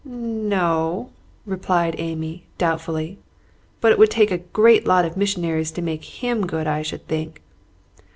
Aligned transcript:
"N 0.03 0.51
o," 0.51 1.11
replied 1.45 1.93
Amy, 1.99 2.45
doubtfully; 2.57 3.19
"but 3.81 3.91
it 3.91 3.99
would 3.99 4.09
take 4.09 4.31
a 4.31 4.39
great 4.39 4.87
lot 4.87 5.05
of 5.05 5.15
missionaries 5.15 5.69
to 5.73 5.81
make 5.83 6.23
him 6.23 6.47
good, 6.47 6.65
I 6.65 6.81
should 6.81 7.07
think. 7.07 7.39